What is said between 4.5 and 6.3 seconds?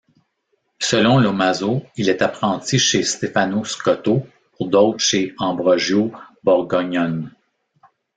pour d'autres chez Ambrogio